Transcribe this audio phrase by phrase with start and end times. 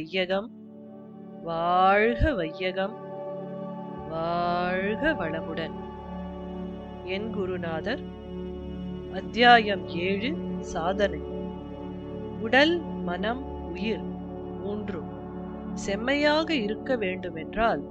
[0.00, 0.50] வையகம்
[1.42, 2.94] வாழ்க வையகம்
[4.08, 5.74] வாழ்க வளமுடன்.
[7.04, 8.00] என் குருநாதர்
[9.12, 11.20] அத்தியாயம் ஏழு சாதனை.
[12.40, 14.02] உடல் மனம் உயிர்
[14.60, 15.10] மூன்றும்
[15.74, 17.82] செம்மையாக இருக்க வேண்டுமென்றால்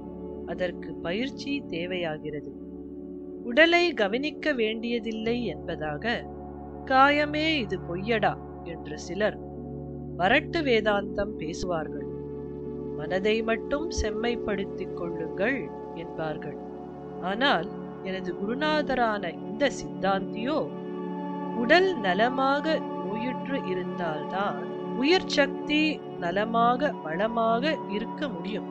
[0.46, 2.52] அதற்கு பயிற்சி தேவையாகிறது.
[3.44, 6.24] உடலை கவனிக்க வேண்டியதில்லை என்பதாக
[6.86, 9.49] காயமே இது பொய்யடா என்று சிலர்
[10.20, 12.08] வரட்டு வேதாந்தம் பேசுவார்கள்.
[12.98, 15.58] மனதை மட்டும் செம்மைப்படுத்திக் கொள்ளுங்கள்
[15.94, 16.58] என்பார்கள்.
[17.22, 17.68] ஆனால்
[18.02, 20.58] எனது குருநாதரான இந்த சித்தாந்தியோ
[21.56, 24.58] உடல் நலமாக நோயுற்று இருந்தால்தான்
[24.96, 25.82] உயிர் சக்தி
[26.18, 28.68] நலமாக வளமாக இருக்க முடியும்.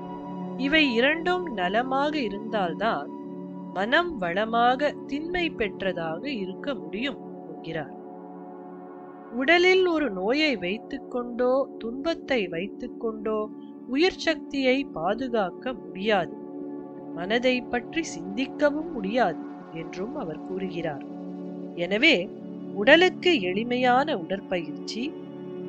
[0.57, 3.09] இவை இரண்டும் நலமாக இருந்தால்தான்
[3.73, 7.19] மனம் வளமாக திண்மை பெற்றதாக இருக்க முடியும்
[7.49, 7.95] என்கிறார்.
[9.31, 13.39] உடலில் ஒரு நோயை வைத்துக்கொண்டோ துன்பத்தை வைத்துக்கொண்டோ
[13.87, 16.33] உயிர் சக்தியை பாதுகாக்க முடியாது.
[17.13, 21.05] மனதை பற்றி சிந்திக்கவும் முடியாது என்றும் அவர் கூறுகிறார்.
[21.75, 22.15] எனவே
[22.73, 25.03] உடலுக்கு எளிமையான உடற்பயிற்சி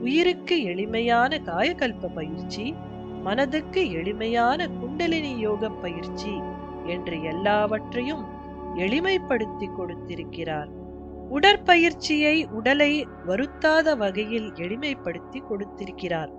[0.01, 2.75] உயிருக்கு எளிமையான காயகல்ப பயிற்சி
[3.23, 6.35] மனதுக்கு எளிமையான குண்டலினி யோக பயிற்சி
[6.87, 8.25] என்று எல்லாவற்றையும்
[8.77, 10.71] எளிமைப்படுத்தி கொடுத்திருக்கிறார்.
[11.31, 16.31] உடற்பயிற்சியை உடலை வருத்தாத வகையில் எளிமைப்படுத்தி கொடுத்திருக்கிறார்.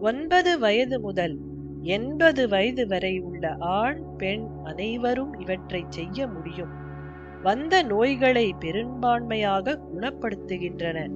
[0.00, 1.36] ஒன்பது வயது முதல்
[1.82, 6.72] எண்பது வயது வரை உள்ள ஆண் பெண் அனைவரும் இவற்றை செய்ய முடியும்.
[7.42, 11.08] வந்த நோய்களை பெரும்பான்மையாக குணப்படுத்துகின்றன.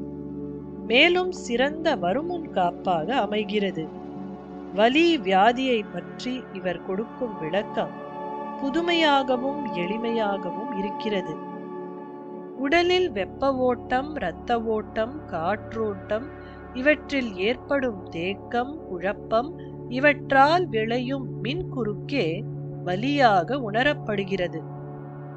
[0.87, 3.89] மேலும் சிறந்த வருமுன் காப்பாக அமைகிறது.
[4.75, 7.95] வலி வியாதியை பற்றி இவர் கொடுக்கும் விளக்கம்
[8.61, 11.35] புதுமையாகவும் எளிமையாகவும் இருக்கிறது.
[12.61, 16.27] உடலில் வெப்ப ஓட்டம் இரத்த ஓட்டம் காற்றோட்டம்
[16.75, 19.51] இவற்றில் ஏற்படும் தேக்கம் குழப்பம்
[19.89, 22.27] இவற்றால் விளையும் மின் குறுக்கே
[22.85, 24.61] வலியாக உணரப்படுகிறது.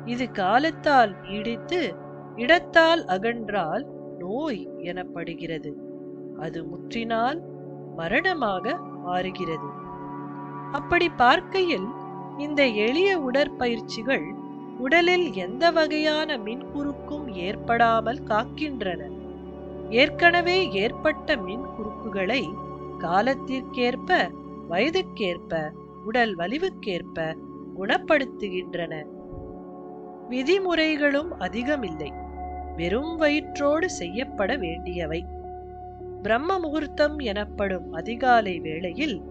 [0.05, 1.79] இது காலத்தால் நீடித்து
[2.35, 3.83] இடத்தால் அகன்றால்
[4.19, 5.71] நோய் எனப்படுகிறது.
[6.39, 7.39] அது முற்றினால்
[7.95, 8.75] மரணமாக
[9.05, 9.69] மாறுகிறது.
[10.71, 11.87] அப்படி பார்க்கையில்
[12.37, 14.25] இந்த எளிய உடற்பயிற்சிகள்
[14.83, 19.01] உடலில் எந்த வகையான மின்குறுக்கும் ஏற்படாமல் காக்கின்றன.
[19.89, 22.49] ஏற்கனவே ஏற்பட்ட மின் குறுக்குகளை
[22.99, 24.29] காலத்திற்கேற்ப
[24.69, 25.71] வயதுக்கேற்ப
[26.05, 27.35] உடல் வலிவுக்கேற்ப
[27.79, 29.03] குணப்படுத்துகின்றன.
[30.29, 32.11] விதிமுறைகளும் அதிகமில்லை.
[32.75, 35.25] வெறும் வயிற்றோடு செய்யப்பட வேண்டியவை.
[36.21, 39.21] பிரம்ம முகூர்த்தம் எனப்படும் அதிகாலை வேளையில்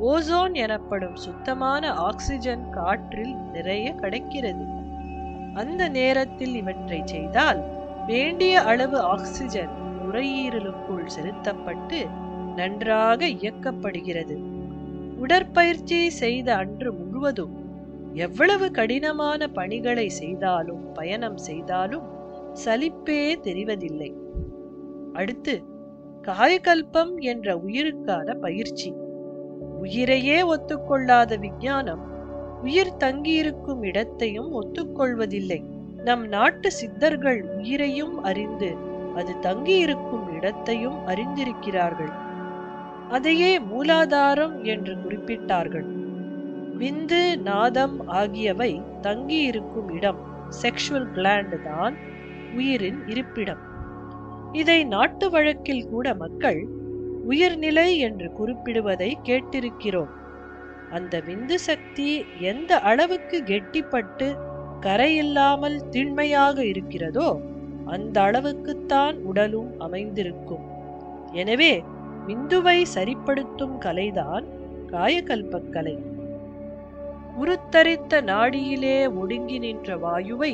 [0.00, 4.79] ஓசோன் எனப்படும் சுத்தமான ஆக்சிஜன் காற்றில் நிறைய கிடைக்கிறது.
[5.54, 7.64] அந்த நேரத்தில் இவற்றை செய்தால்
[8.06, 9.68] வேண்டிய அளவு ஆக்சிஜன்
[9.98, 12.06] நுரையீரலுக்குள் செலுத்தப்பட்டு
[12.56, 14.36] நன்றாக இயக்கப்படுகிறது.
[15.16, 17.58] உடற்பயிற்சி செய்த அன்று முழுவதும்
[18.14, 22.02] எவ்வளவு கடினமான பணிகளை செய்தாலும் பயணம் செய்தாலும்
[22.64, 24.14] சலிப்பே தெரிவதில்லை.
[25.12, 25.62] அடுத்து
[26.22, 28.94] காயகல்பம் என்ற உயிருக்கான பயிற்சி.
[29.78, 32.19] உயிரையே ஒத்துக்கொள்ளாத விஞ்ஞானம்
[32.62, 35.60] உயிர் தங்கியிருக்கும் இடத்தையும் ஒத்துக்கொள்வதில்லை.
[36.04, 38.76] நம் நாட்டு சித்தர்கள் உயிரையும் அறிந்து
[39.14, 42.12] அது தங்கியிருக்கும் இடத்தையும் அறிந்திருக்கிறார்கள்.
[43.08, 45.88] அதையே மூலாதாரம் என்று குறிப்பிட்டார்கள்.
[46.78, 50.20] விந்து நாதம் ஆகியவை தங்கியிருக்கும் இடம்
[50.62, 51.96] செக்ஷுவல் கிளாண்ட் தான்
[52.54, 53.62] உயிரின் இருப்பிடம்.
[54.52, 56.66] இதை நாட்டு வழக்கில் கூட மக்கள்
[57.24, 60.12] உயிர்நிலை என்று குறிப்பிடுவதை கேட்டிருக்கிறோம்.
[60.90, 64.28] அந்த விந்து சக்தி எந்த அளவுக்கு கெட்டிப்பட்டு
[64.80, 67.28] கரையில்லாமல் திண்மையாக இருக்கிறதோ
[67.86, 70.64] அந்த அளவுக்குத்தான் உடலும் அமைந்திருக்கும்.
[71.32, 71.72] எனவே
[72.26, 74.46] விந்துவை சரிப்படுத்தும் கலைதான்
[74.92, 75.96] காயகல்பக்கலை.
[77.38, 80.52] உருத்தரித்த நாடியிலே ஒடுங்கி நின்ற வாயுவை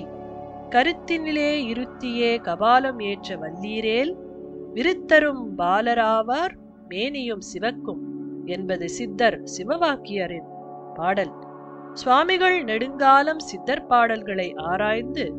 [0.71, 4.13] கருத்தினிலே இருத்தியே கபாலம் ஏற்ற வல்லீரேல்
[4.75, 6.55] விருத்தரும் பாலராவார்
[6.89, 8.03] மேனியும் சிவக்கும்.
[8.47, 10.49] என்பது சித்தர் சிவவாக்கியரின்
[10.95, 11.33] பாடல்.
[11.93, 15.33] சுவாமிகள் நெடுங்காலம் சித்தர் பாடல்களை ஆராய்ந்து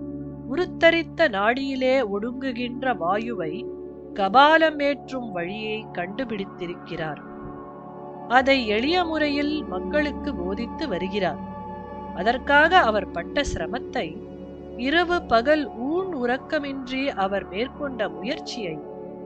[0.50, 3.65] உருத்தரித்த நாடியிலே ஒடுங்குகின்ற வாயுவை
[4.13, 7.19] கபாலமேற்றும் வழியை கண்டுபிடித்திருக்கிறார்.
[8.27, 11.42] அதை எளிய முறையில் மக்களுக்கு போதித்து வருகிறார்.
[12.15, 14.18] அதற்காக அவர் பட்ட சிரமத்தை
[14.77, 18.77] இரவு பகல் ஊன் உறக்கமின்றி அவர் மேற்கொண்ட முயற்சியை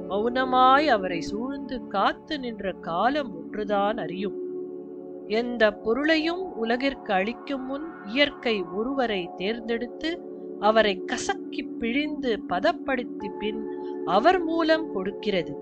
[0.10, 4.36] மௌனமாய் அவரை சூழ்ந்து காத்து நின்ற காலம் ஒன்றுதான் அறியும்.
[5.28, 10.10] எந்த பொருளையும் உலகிற்கு அளிக்கும் முன் இயற்கை ஒருவரை தேர்ந்தெடுத்து
[10.60, 13.62] அவரை கசக்கி பிழிந்து பதப்படுத்தி பின்
[14.06, 15.54] அவர் மூலம் கொடுக்கிறது.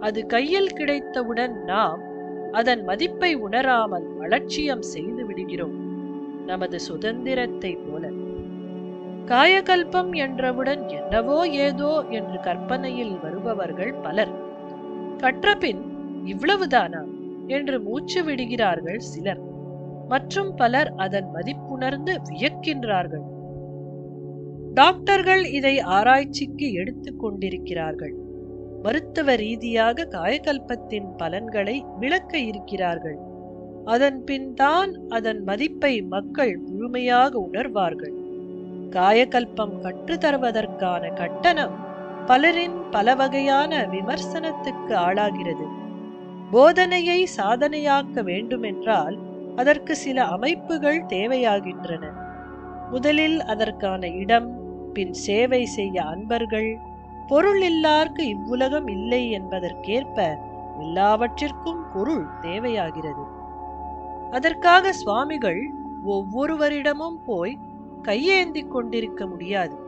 [0.00, 2.00] அது கையில் கிடைத்தவுடன் நாம்
[2.52, 5.76] அதன் மதிப்பை உணராமல் அலட்சியம் செய்து விடுகிறோம்.
[6.46, 8.06] நமது சுதந்திரத்தை போல.
[9.26, 14.34] காயகல்பம் என்றவுடன் என்னவோ ஏதோ என்று கற்பனையில் வருபவர்கள் பலர்.
[15.16, 15.82] கற்றபின்
[16.24, 17.04] இவ்வளவுதானா?
[17.46, 19.40] என்று மூச்சு விடுகிறார்கள் சிலர்.
[20.08, 23.22] மற்றும் பலர் அதன் மதிப்புணர்ந்து வியக்கின்றார்கள்.
[24.74, 28.14] டாக்டர்கள் இதை ஆராய்ச்சிக்கு எடுத்துக் கொண்டிருக்கிறார்கள்.
[28.82, 33.18] மருத்துவ ரீதியாக காயகல்பத்தின் பலன்களை விளக்க இருக்கிறார்கள்.
[33.84, 38.12] அதன் பின் தான் அதன் மதிப்பை மக்கள் முழுமையாக உணர்வார்கள்.
[38.90, 41.76] காயகல்பம் கற்றுத்தருவதற்கான கட்டணம்
[42.26, 45.66] பலரின் பல வகையான விமர்சனத்துக்கு ஆளாகிறது.
[46.52, 49.18] போதனையை சாதனையாக்க வேண்டுமென்றால்
[49.56, 52.12] அதற்கு சில அமைப்புகள் தேவையாகின்றன.
[52.90, 54.48] முதலில் அதற்கான இடம்
[54.92, 56.78] பின் சேவை செய்ய அன்பர்கள்.
[57.26, 60.38] பொருள் இல்லார்க்கு இவ்வுலகம் இல்லை என்பதற்கேற்ப
[60.80, 63.22] எல்லாவற்றிற்கும் பொருள் தேவையாகிறது.
[64.30, 65.70] அதற்காக சுவாமிகள்
[66.06, 67.58] ஒவ்வொருவரிடமும் போய்
[68.02, 69.78] கையேந்தி கொண்டிருக்க முடியாது.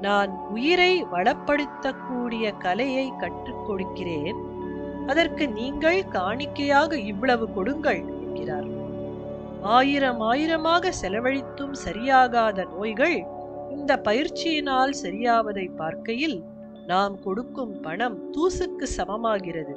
[0.00, 4.51] நான் உயிரை வளப்படுத்தக்கூடிய கலையை கற்றுக் கொடுக்கிறேன்.
[5.06, 8.68] அதற்கு நீங்கள் காணிக்கையாக இவ்வளவு கொடுங்கள் என்கிறார்.
[9.62, 13.16] ஆயிரம் ஆயிரமாக செலவழித்தும் சரியாகாத நோய்கள்
[13.70, 16.38] இந்த பயிற்சியினால் சரியாவதை பார்க்கையில்
[16.86, 19.74] நாம் கொடுக்கும் பணம் தூசுக்கு சமமாகிறது.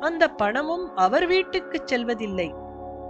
[0.00, 2.54] அந்த பணமும் அவர் வீட்டுக்கு செல்வதில்லை.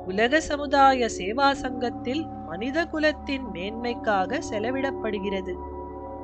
[0.07, 5.55] உலக சமுதாய சேவா சங்கத்தில் மனித குலத்தின் மேன்மைக்காக செலவிடப்படுகிறது.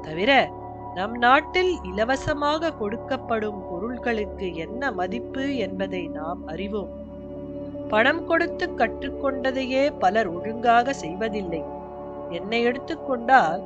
[0.03, 0.51] தவிர
[0.97, 6.93] நம் நாட்டில் இலவசமாக கொடுக்கப்படும் பொருள்களுக்கு என்ன மதிப்பு என்பதை நாம் அறிவோம்.
[7.89, 11.63] பணம் கொடுத்து கற்றுக்கொண்டதையே பலர் ஒழுங்காக செய்வதில்லை.
[12.31, 13.63] என்னை எடுத்துக்கொண்டால்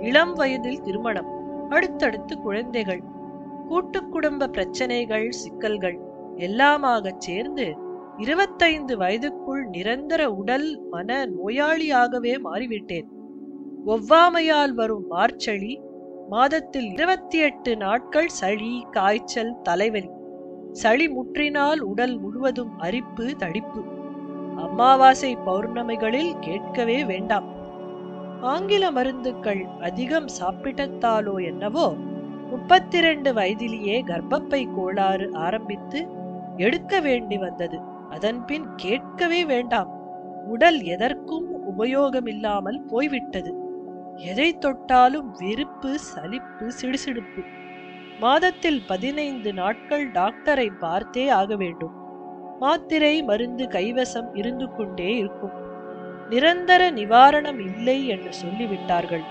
[0.00, 1.30] இளம் வயதில் திருமணம்
[1.68, 3.02] அடுத்தடுத்து குழந்தைகள்
[3.68, 5.98] கூட்டு குடும்ப பிரச்சனைகள் சிக்கல்கள்
[6.48, 7.66] எல்லாமாக சேர்ந்து
[8.18, 13.08] இருபத்தைந்து வயதுக்குள் நிரந்தர உடல் மன நோயாளியாகவே மாறிவிட்டேன்.
[13.86, 15.72] ஒவ்வாமையால் வரும் மார்ச்சளி
[16.34, 20.10] மாதத்தில் இருபத்தி எட்டு நாட்கள் சளி காய்ச்சல் தலைவலி.
[20.72, 23.84] சளி முற்றினால் உடல் முழுவதும் அரிப்பு தடிப்பு.
[24.56, 27.44] அமாவாசை பௌர்ணமிகளில் கேட்கவே வேண்டாம்.
[28.40, 31.94] ஆங்கில மருந்துகள் அதிகம் சாப்பிட்டத்தாலோ என்னவோ
[32.50, 36.08] முப்பத்தி ரெண்டு வயதிலேயே கர்ப்பப்பை கோளாறு ஆரம்பித்து
[36.56, 37.80] எடுக்க வேண்டி வந்தது.
[38.10, 39.92] அதன்பின் கேட்கவே வேண்டாம்.
[40.46, 43.63] உடல் எதற்கும் உபயோகமில்லாமல் போய்விட்டது.
[44.16, 47.44] எதை தொட்டாலும் வெறுப்பு சலிப்பு சிடுசிடுப்பு.
[48.20, 51.92] மாதத்தில் பதினைந்து நாட்கள் டாக்டரை பார்த்தே ஆக வேண்டும்.
[52.58, 55.52] மாத்திரை மருந்து கைவசம் இருந்து கொண்டே இருக்கும்.
[56.28, 59.22] நிரந்தர நிவாரணம் இல்லை என்று சொல்லிவிட்டார்கள்.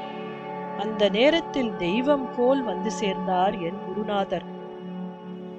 [0.77, 4.43] அந்த நேரத்தில் தெய்வம் போல் வந்து சேர்ந்தார் என் குருநாதர்.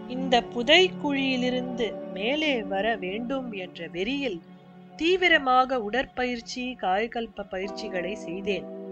[0.09, 4.41] இந்த புதை குழியிலிருந்து மேலே வர வேண்டும் என்ற வெறியில்
[4.97, 8.83] தீவிரமாக உடற்பயிற்சி காயகல்ப பயிற்சிகளை செய்தேன்.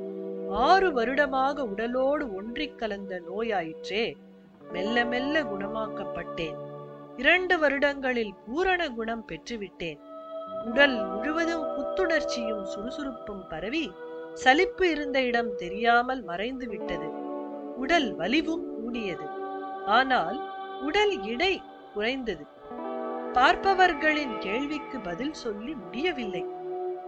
[0.53, 4.15] ஆறு வருடமாக உடலோடு ஒன்றிக் கலந்த நோயாயிற்றே
[4.73, 6.57] மெல்ல மெல்ல குணமாக்கப்பட்டேன்.
[7.17, 9.99] இரண்டு வருடங்களில் பூரண குணம் பெற்றுவிட்டேன்.
[10.65, 13.93] உடல் முழுவதும் புத்துணர்ச்சியும் சுறுசுறுப்பும் பரவி
[14.35, 17.09] சலிப்பு இருந்த இடம் தெரியாமல் மறைந்து விட்டது
[17.77, 19.27] உடல் வலிவும் கூடியது.
[19.87, 20.51] ஆனால்
[20.82, 21.63] உடல் இடை
[21.94, 22.47] குறைந்தது.
[23.32, 26.44] பார்ப்பவர்களின் கேள்விக்கு பதில் சொல்லி முடியவில்லை.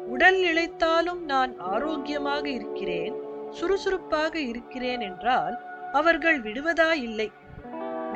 [0.07, 3.24] உடல் இழைத்தாலும் நான் ஆரோக்கியமாக இருக்கிறேன்.
[3.59, 5.57] சுறுசுறுப்பாக இருக்கிறேன் என்றால்
[5.93, 7.29] அவர்கள் விடுவதா இல்லை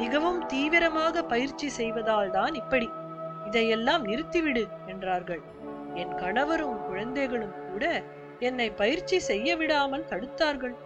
[0.01, 2.89] மிகவும் தீவிரமாக பயிற்சி செய்வதால் தான் இப்படி.
[3.47, 5.43] இதையெல்லாம் நிறுத்திவிடு என்றார்கள்.
[5.95, 7.85] என் கணவரும் குழந்தைகளும் கூட
[8.39, 10.77] என்னை பயிற்சி செய்ய விடாமல் தடுத்தார்கள்.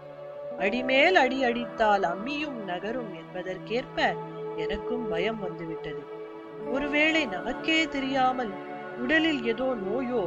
[0.58, 3.98] அடிமேல் அடி அடித்தால் அம்மியும் நகரும் என்பதற்கேற்ப
[4.56, 6.02] எனக்கும் பயம் வந்துவிட்டது.
[6.70, 8.52] ஒருவேளை நமக்கே தெரியாமல்
[8.98, 10.24] உடலில் ஏதோ நோயோ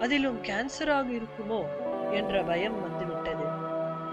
[0.00, 1.62] அதிலும் கேன்சராக இருக்குமோ
[2.12, 3.03] என்ற பயம் வந்து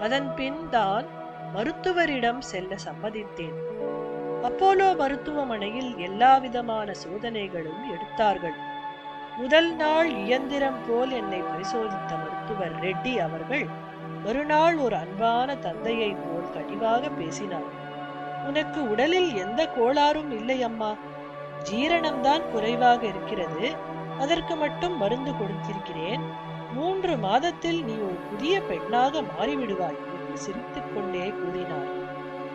[0.02, 1.06] அதன் பின் தான்
[1.54, 3.58] மருத்துவரிடம் செல்ல சம்மதித்தேன்.
[4.42, 8.56] அப்போலோ மருத்துவமனையில் எல்லா விதமான சோதனைகளும் எடுத்தார்கள்.
[9.36, 13.64] முதல் நாள் இயந்திரம் போல் என்னை பரிசோதித்த மருத்துவர் ரெட்டி அவர்கள்
[14.24, 17.68] மறுநாள் ஒரு அன்பான தந்தையை போல் கனிவாக பேசினார்.
[18.46, 20.90] உனக்கு உடலில் எந்த கோளாறும் இல்லை அம்மா.
[21.70, 23.64] ஜீரணம்தான் குறைவாக இருக்கிறது.
[24.18, 26.24] அதற்கு மட்டும் மருந்து கொடுத்திருக்கிறேன்.
[26.74, 31.90] மூன்று மாதத்தில் நீ ஒரு புதிய பெண்ணாக மாறிவிடுவாய் என்று சிரித்துக் கொண்டே கூறினார்.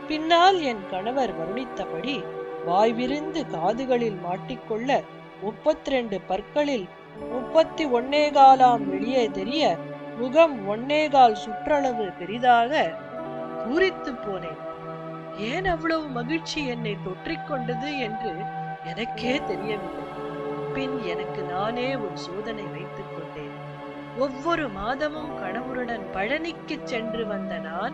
[0.08, 2.24] பின்னால் என் கணவர் வருணித்தபடி
[2.68, 5.04] வாய்விருந்து காதுகளில் மாட்டிக்கொள்ள
[5.42, 6.88] முப்பத்தி ரெண்டு பற்களில்
[7.30, 9.78] முப்பத்தி ஒன்னேகாலாம் வெளியே தெரிய
[10.18, 12.94] முகம் ஒன்னேகால் சுற்றளவு பெரிதாக
[13.64, 14.62] பூரித்து போனேன்.
[15.38, 18.34] ஏன் அவ்வளவு மகிழ்ச்சி என்னை தொற்றிக்கொண்டது என்று
[18.86, 20.06] எனக்கே தெரியவில்லை.
[20.74, 23.14] பின் எனக்கு நானே ஒரு சோதனை வைத்துக்
[24.18, 27.94] ஒவ்வொரு மாதமும் கணவருடன் பழனிக்குச் சென்று வந்த நான்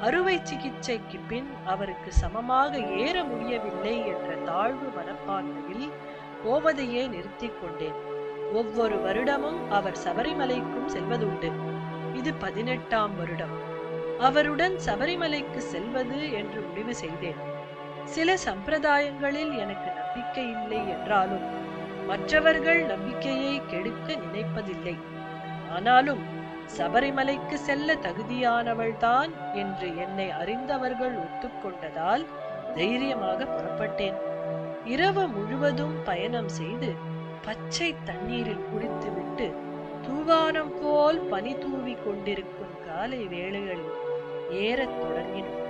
[0.00, 5.92] அறுவை சிகிச்சைக்கு பின் அவருக்கு சமமாக ஏற முடியவில்லை என்ற தாழ்வு மனப்பான்மையில்
[6.44, 7.94] போவதையே நிறுத்திக் கொண்டேன்.
[8.52, 11.52] ஒவ்வொரு வருடமும் அவர் சபரிமலைக்கும் செல்வதுண்டு.
[12.14, 13.56] இது பதினெட்டாம் வருடம்.
[14.18, 17.40] அவருடன் சபரிமலைக்கு செல்வது என்று முடிவு செய்தேன்.
[18.04, 21.46] சில சம்பிரதாயங்களில் எனக்கு நம்பிக்கை இல்லை என்றாலும்
[22.06, 24.96] மற்றவர்கள் நம்பிக்கையை கெடுக்க நினைப்பதில்லை.
[25.74, 26.22] ஆனாலும்
[26.76, 32.24] சபரிமலைக்கு செல்ல தகுதியானவள்தான் என்று என்னை அறிந்தவர்கள் ஒத்துக்கொண்டதால்
[32.74, 34.16] தைரியமாக புறப்பட்டேன்.
[34.84, 36.90] இரவு முழுவதும் பயணம் செய்து
[37.44, 39.46] பச்சை தண்ணீரில் குடித்துவிட்டு
[40.06, 43.92] தூவானம் போல் பனி தூவி கொண்டிருக்கும் காலை வேளைகளில்
[44.64, 45.62] ஏறத் தொடங்கினோம்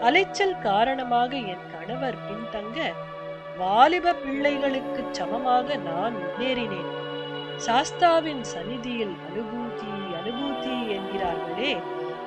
[0.00, 2.78] அலைச்சல் காரணமாக என் கணவர் பின்தங்க
[3.58, 6.90] வாலிப பிள்ளைகளுக்குச் சமமாக நான் முன்னேறினேன்.
[7.66, 11.72] சாஸ்தாவின் சந்நிதியில் அனுபூதி அனுபூதி என்கிறார்களே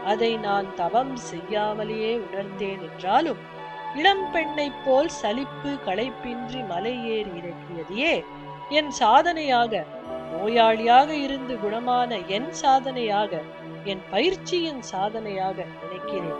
[0.06, 3.42] அதை நான் தவம் செய்யாமலேயே உணர்ந்தேன் என்றாலும்
[3.96, 8.14] இளம் பெண்ணைப் போல் சலிப்பு களைப்பின்றி மலை ஏறி இறக்கியதையே
[8.70, 9.84] என் சாதனையாக
[10.32, 13.42] நோயாளியாக இருந்து குணமான என் சாதனையாக
[13.84, 16.40] என் பயிற்சியின் சாதனையாக நினைக்கிறேன்.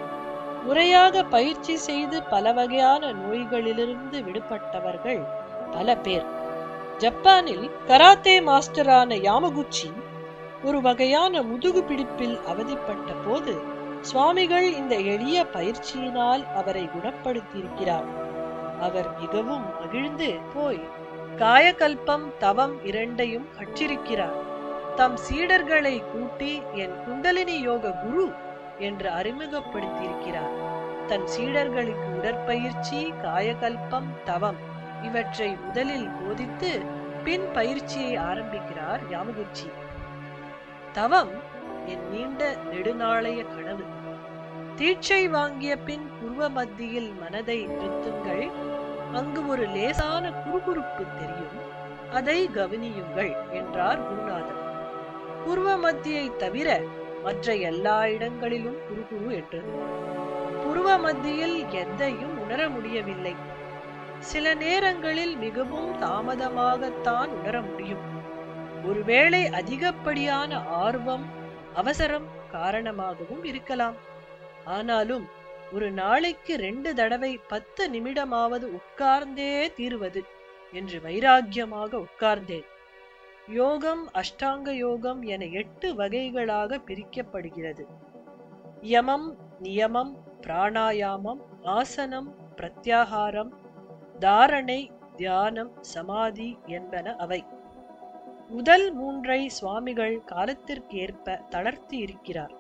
[0.66, 5.22] முறையாக பயிற்சி செய்து பல வகையான நோய்களிலிருந்து விடுபட்டவர்கள்
[5.72, 6.26] பல பேர்.
[6.98, 9.90] ஜப்பானில் கராத்தே மாஸ்டரான யாமகுச்சி
[10.64, 13.54] ஒரு வகையான முதுகு பிடிப்பில் அவதிப்பட்ட போது
[14.02, 18.08] சுவாமிகள் இந்த எளிய பயிற்சியினால் அவரை குணப்படுத்தியிருக்கிறார்.
[18.80, 20.82] அவர் மிகவும் மகிழ்ந்து போய்
[21.38, 24.38] காயகல்பம் தவம் இரண்டையும் கற்றிருக்கிறார்
[24.96, 28.28] தம் சீடர்களை கூட்டி என் குண்டலினி யோக குரு
[28.80, 30.54] என்று அறிமுகப்படுத்தியிருக்கிறார்.
[31.08, 34.62] தன் சீடர்களுக்கு உடற்பயிற்சி காயகல்பம் தவம்
[35.02, 36.82] இவற்றை முதலில் போதித்து
[37.24, 39.72] பின் பயிற்சியை ஆரம்பிக்கிறார் யாமகுச்சி.
[40.92, 41.30] தவம்
[41.86, 43.84] என் நீண்ட நெடுநாளைய கனவு.
[44.76, 48.52] தீட்சை வாங்கிய பின் புருவ மத்தியில் மனதை நிறுத்துங்கள்.
[49.14, 51.58] அங்கு ஒரு லேசான குறுகுறுப்பு தெரியும்.
[52.14, 54.64] அதை கவனியுங்கள் என்றார் குருநாதர்.
[55.46, 56.82] புருவ மத்தியை தவிர
[57.24, 60.04] மற்ற எல்லா இடங்களிலும் குறுகுறு என்றது
[60.66, 63.36] புருவ மத்தியில் எதையும் உணர முடியவில்லை.
[64.20, 68.14] சில நேரங்களில் மிகவும் தாமதமாகத்தான் உணர முடியும்
[68.86, 71.26] ஒருவேளை அதிகப்படியான ஆர்வம்
[71.74, 73.96] அவசரம் காரணமாகவும் இருக்கலாம்.
[74.66, 75.28] ஆனாலும்
[75.74, 80.24] ஒரு நாளைக்கு ரெண்டு தடவை பத்து நிமிடமாவது உட்கார்ந்தே தீருவது
[80.72, 82.66] என்று வைராக்கியமாக உட்கார்ந்தேன்.
[83.48, 87.86] யோகம் அஷ்டாங்க யோகம் என எட்டு வகைகளாக பிரிக்கப்படுகிறது.
[88.82, 93.50] யமம் நியமம் பிராணாயாமம் ஆசனம் பிரத்யாகாரம்
[94.20, 97.46] தாரணை தியானம் சமாதி என்பன அவை.
[98.50, 102.52] முதல் மூன்றை சுவாமிகள் காலத்திற்கேற்ப தளர்த்தி இருக்கிறார்.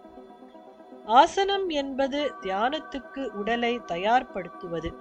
[1.05, 4.93] ஆசனம் என்பது தியானத்துக்கு உடலை தயார்படுத்துவது.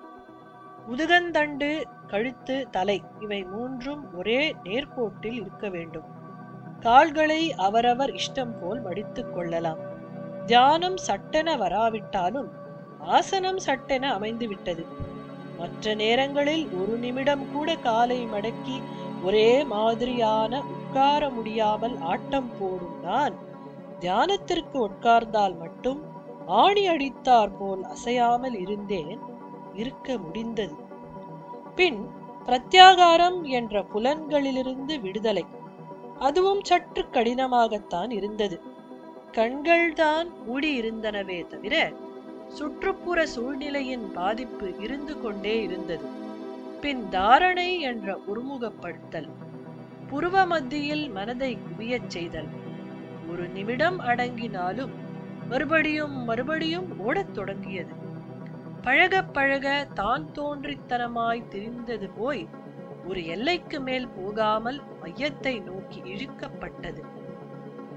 [0.90, 6.04] முதுகந்தண்டு கழுத்து தலை இவை மூன்றும் ஒரே நேர்கோட்டில் இருக்க வேண்டும்.
[6.80, 9.78] கால்களை அவரவர் இஷ்டம் போல் மடித்துக் கொள்ளலாம்.
[10.46, 12.50] தியானம் சட்டென வராவிட்டாலும்
[12.98, 14.86] ஆசனம் சட்டென அமைந்துவிட்டது.
[15.58, 18.76] மற்ற நேரங்களில் ஒரு நிமிடம் கூட காலை மடக்கி
[19.22, 23.34] ஒரே மாதிரியான உட்கார முடியாமல் ஆட்டம் போடும் நான்.
[24.00, 26.00] தியானத்திற்கு உட்கார்ந்தால் மட்டும்
[26.46, 29.18] ஆணி அடித்தார் போல் அசையாமல் இருந்தேன்
[29.74, 30.74] இருக்க முடிந்தது.
[31.74, 32.00] பின்
[32.46, 35.44] பிரத்யாகாரம் என்ற புலன்களிலிருந்து விடுதலை.
[36.18, 38.60] அதுவும் சற்று கடினமாகத்தான் இருந்தது.
[39.32, 41.92] கண்கள்தான் மூடியிருந்தனவே தவிர
[42.54, 46.06] சுற்றுப்புற சூழ்நிலையின் பாதிப்பு இருந்து கொண்டே இருந்தது.
[46.80, 49.28] பின் தாரணை என்ற ஒருமுகப்படுத்தல்
[50.10, 52.46] புருவ மத்தியில் மனதை குவியச் செய்தல்
[53.30, 54.90] ஒரு நிமிடம் அடங்கினாலும்
[55.48, 57.94] மறுபடியும் மறுபடியும் ஓடத் தொடங்கியது.
[58.82, 62.48] பழக பழக தான் தோன்றித்தனமாய் திரிந்தது போய்
[63.06, 67.02] ஒரு எல்லைக்கு மேல் போகாமல் மையத்தை நோக்கி இழுக்கப்பட்டது.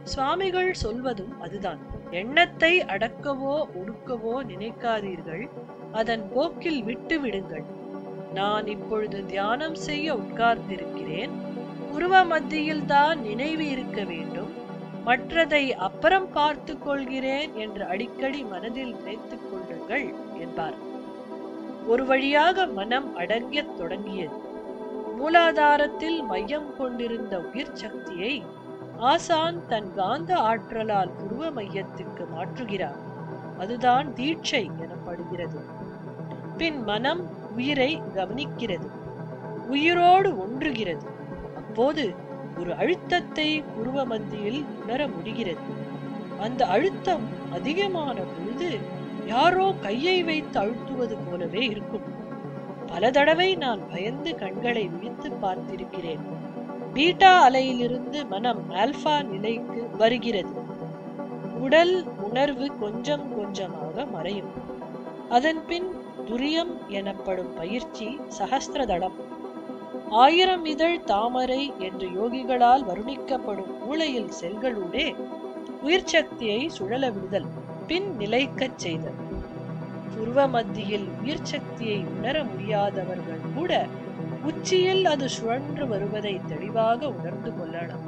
[0.03, 1.96] சுவாமிகள் சொல்வதும் அதுதான்.
[2.11, 5.49] எண்ணத்தை அடக்கவோ ஒடுக்கவோ நினைக்காதீர்கள்.
[5.91, 7.63] அதன் போக்கில் விட்டு விடுங்கள்
[8.33, 11.29] நான் இப்பொழுது தியானம் செய்ய உட்கார்ந்திருக்கிறேன்.
[11.91, 14.51] உருவ மத்தியில் தான் நினைவு இருக்க வேண்டும்.
[15.05, 20.77] மற்றதை அப்புறம் பார்த்து கொள்கிறேன் என்று அடிக்கடி மனதில் நினைத்துக் கொள்ளுங்கள் என்பார்.
[21.87, 24.37] ஒரு வழியாக மனம் அடங்கத் தொடங்கியது.
[25.19, 28.43] மூலாதாரத்தில் மையம் கொண்டிருந்த உயிர் சக்தியை
[28.97, 32.97] ஆசான் தன் காந்த ஆற்றலால் உருவ மையத்துக்கு மாற்றுகிறார்
[33.57, 35.61] அதுதான் தீட்சை எனப்படுகிறது.
[36.57, 38.87] பின் மனம் உயிரை கவனிக்கிறது.
[39.67, 41.05] உயிரோடு ஒன்றுகிறது.
[41.55, 42.15] அப்போது
[42.59, 45.59] ஒரு அழுத்தத்தை உருவ மத்தியில் உணர முடிகிறது.
[46.39, 48.77] அந்த அழுத்தம் அதிகமான பொழுது
[49.25, 52.01] யாரோ கையை வைத்து அழுத்துவது போலவே இருக்கும்.
[52.85, 56.36] பல தடவை நான் பயந்து கண்களை விழித்து பார்த்திருக்கிறேன்.
[56.97, 60.53] பீட்டா அலையிலிருந்து மனம் ஆல்பா நிலைக்கு வருகிறது.
[61.59, 64.51] உடல் உணர்வு கொஞ்சம் கொஞ்சமாக மறையும்.
[65.29, 69.17] அதன் பின் துரியம் எனப்படும் பயிற்சி சகஸ்திரதளம்.
[70.09, 75.15] ஆயிரம் இதழ் தாமரை என்று யோகிகளால் வருணிக்கப்படும் மூளையில் செல்களூடே
[75.81, 77.47] உயிர் சக்தியை சுழல விடுதல்
[77.87, 79.21] பின் நிலைக்கச் செய்தல்.
[80.15, 83.87] புருவ மத்தியில் உயிர் சக்தியை உணர முடியாதவர்கள் கூட
[84.47, 88.05] உச்சியில் அது சுழன்று வருவதை தெளிவாக உணர்ந்து கொள்ளலாம்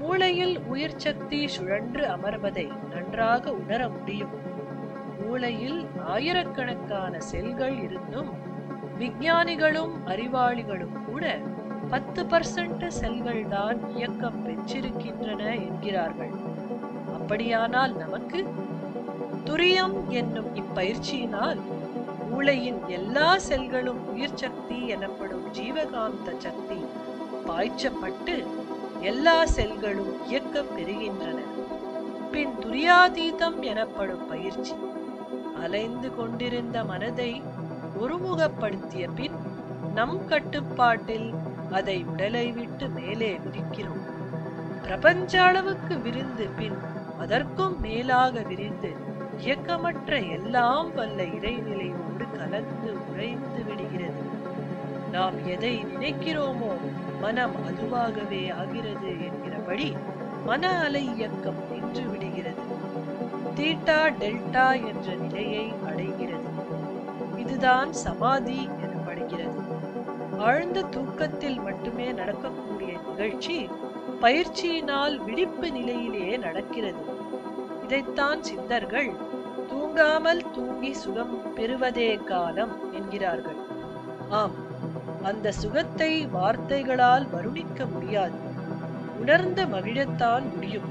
[0.00, 4.34] மூளையில் உயிர் சக்தி சுழன்று அமர்வதை நன்றாக உணர முடியும்.
[5.20, 8.30] மூளையில் ஆயிரக்கணக்கான செல்கள் இருந்தும்
[8.98, 11.24] விஞ்ஞானிகளும் அறிவாளிகளும் கூட
[11.90, 16.34] பத்து பர்சன்ட் செல்கள் தான் இயக்கம் பெற்றிருக்கின்றன என்கிறார்கள்.
[17.16, 18.40] அப்படியானால் நமக்கு
[19.44, 21.60] துரியம் என்னும் இப்பயிற்சியினால்
[22.36, 26.76] மூளையின் எல்லா செல்களும் உயிர் சக்தி எனப்படும் ஜீவகாந்த சக்தி
[27.46, 28.34] பாய்ச்சப்பட்டு
[29.00, 31.38] எல்லா செல்களும் இயக்கம் பெறுகின்றன.
[32.30, 34.74] பின் துரியாதீதம் எனப்படும் பயிற்சி.
[35.62, 37.42] அலைந்து கொண்டிருந்த மனதை
[38.00, 39.38] ஒருமுகப்படுத்திய பின்
[39.94, 41.34] நம் கட்டுப்பாட்டில்
[41.70, 44.02] அதை உடலை விட்டு மேலே விரிக்கிறோம்.
[44.82, 46.78] பிரபஞ்ச அளவுக்கு விரிந்து பின்
[47.18, 48.92] அதற்கும் மேலாக விரிந்து
[49.38, 52.05] இயக்கமற்ற எல்லாம் வல்ல இறைநிலை
[52.46, 54.22] கலந்து உறைந்து விடுகிறது.
[55.12, 56.72] நாம் எதை நினைக்கிறோமோ
[57.20, 59.96] மனம் அதுவாகவே ஆகிறது என்கிறபடி
[60.44, 62.62] மன அலை இயக்கம் நின்று விடுகிறது.
[63.56, 66.50] தீட்டா டெல்டா என்ற நிலையை அடைகிறது.
[67.36, 69.60] இதுதான் சமாதி எனப்படுகிறது.
[70.38, 73.68] ஆழ்ந்த தூக்கத்தில் மட்டுமே நடக்கக்கூடிய நிகழ்ச்சி
[74.20, 77.04] பயிற்சியினால் விழிப்பு நிலையிலேயே நடக்கிறது.
[77.82, 79.10] இதைத்தான் சித்தர்கள்
[79.96, 83.60] தூங்காமல் தூங்கி சுகம் பெறுவதே காலம் என்கிறார்கள்.
[84.28, 84.56] ஆம்
[85.22, 88.36] அந்த சுகத்தை வார்த்தைகளால் வருணிக்க முடியாது.
[89.20, 90.90] உணர்ந்து மகிழத்தான் முடியும்.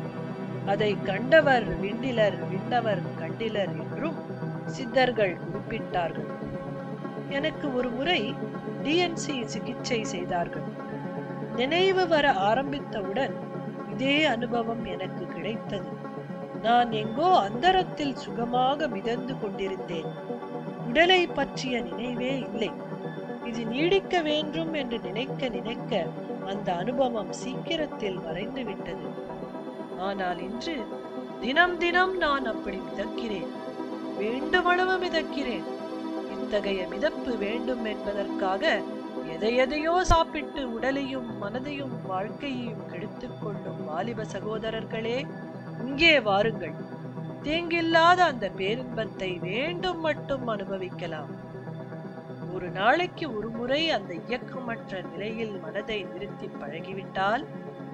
[0.66, 4.18] அதை கண்டவர் விண்டிலர் விண்ணவர் கண்டிலர் என்றும்
[4.66, 6.32] சித்தர்கள் குறிப்பிட்டார்கள்.
[7.30, 8.20] எனக்கு ஒரு முறை
[8.84, 10.68] டிஎன்சி சிகிச்சை செய்தார்கள்.
[11.56, 13.36] நினைவு வர ஆரம்பித்தவுடன்
[13.92, 16.05] இதே அனுபவம் எனக்கு கிடைத்தது.
[16.66, 20.10] நான் எங்கோ அந்தரத்தில் சுகமாக மிதந்து கொண்டிருந்தேன்.
[20.88, 22.72] உடலை பற்றிய நினைவே இல்லை.
[23.44, 26.06] இது நீடிக்க வேண்டும் என்று நினைக்க நினைக்க
[26.46, 29.08] அந்த அனுபவம் சீக்கிரத்தில் மறைந்து விட்டது.
[30.00, 30.76] ஆனால் இன்று
[31.40, 33.50] தினம் தினம் நான் அப்படி மிதக்கிறேன்.
[34.20, 35.66] வேண்டுமளவு மிதக்கிறேன்.
[36.36, 38.64] இத்தகைய மிதப்பு வேண்டும் என்பதற்காக
[39.36, 45.18] எதையெதையோ சாப்பிட்டு உடலையும் மனதையும் வாழ்க்கையையும் கெடுத்துக் கொள்ளும் வாலிப சகோதரர்களே
[45.84, 46.76] இங்கே வாருங்கள்.
[47.44, 51.32] தீங்கில்லாத அந்த பேரின்பத்தை வேண்டும் மட்டும் அனுபவிக்கலாம்.
[52.54, 57.44] ஒரு நாளைக்கு ஒரு முறை அந்த இயக்கமற்ற நிலையில் மனதை நிறுத்தி பழகிவிட்டால்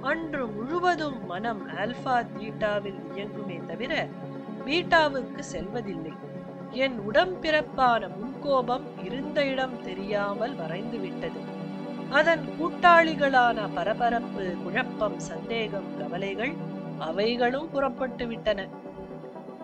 [0.01, 3.93] அன்று முழுவதும் மனம் ஆல்பா தீட்டாவில் இயங்குமே தவிர
[4.65, 6.13] பீட்டாவுக்கு செல்வதில்லை.
[6.83, 11.41] என் உடம்பிறப்பான முன்கோபம் இருந்த இடம் தெரியாமல் வரைந்து விட்டது
[12.09, 16.53] அதன் கூட்டாளிகளான பரபரப்பு குழப்பம் சந்தேகம் கவலைகள்
[17.09, 18.59] அவைகளும் புறப்பட்டு விட்டன.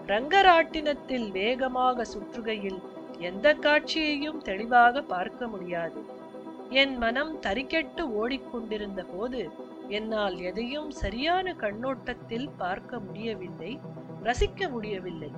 [0.08, 2.80] ரங்கராட்டினத்தில் வேகமாக சுற்றுகையில்
[3.19, 6.00] எந்த காட்சியையும் தெளிவாக பார்க்க முடியாது.
[6.82, 9.41] என் மனம் தறிக்கெட்டு ஓடிக்கொண்டிருந்த போது
[9.97, 13.71] என்னால் எதையும் சரியான கண்ணோட்டத்தில் பார்க்க முடியவில்லை
[14.23, 15.32] ரசிக்க முடியவில்லை.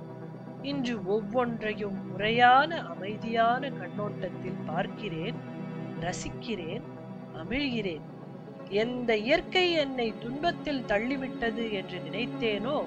[0.62, 5.38] இன்று ஒவ்வொன்றையும் முறையான அமைதியான கண்ணோட்டத்தில் பார்க்கிறேன்
[6.06, 6.86] ரசிக்கிறேன்
[7.40, 8.06] அமிழ்கிறேன்.
[8.70, 12.84] எந்த இயற்கை என்னை துன்பத்தில் தள்ளிவிட்டது என்று நினைத்தேனோ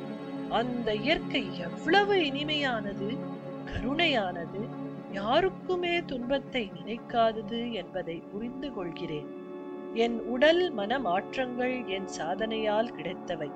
[0.50, 3.18] அந்த இயற்கை எவ்வளவு இனிமையானது
[3.66, 4.62] கருணையானது
[5.12, 9.28] யாருக்குமே துன்பத்தை நினைக்காதது என்பதை புரிந்து கொள்கிறேன்.
[9.94, 13.52] என் உடல் மன மாற்றங்கள் என் சாதனையால் கிடைத்தவை.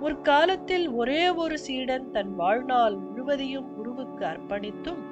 [0.00, 5.02] முற்காலத்தில் ஒரே ஒரு சீடன் தன் வாழ்நாள் முழுவதையும் குருவுக்கு அர்ப்பணித்தும்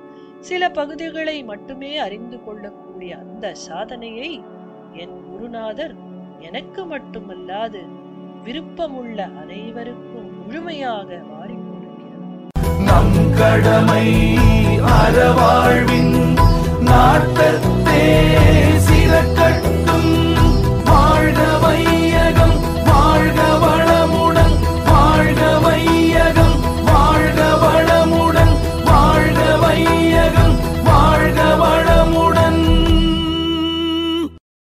[0.41, 4.41] சில பகுதிகளை மட்டுமே அறிந்து கொள்ளக்கூடிய அந்த சாதனையை
[4.93, 5.95] என் குருநாதர்
[6.43, 7.83] எனக்கு மட்டுமல்லாது
[8.45, 11.67] விருப்பமுள்ள அனைவருக்கும் முழுமையாக வாரிக்
[12.87, 14.07] நம் கடமை
[14.93, 16.15] அறவாழ்வின்
[16.83, 18.05] நாட்டத்தே
[18.87, 19.13] சில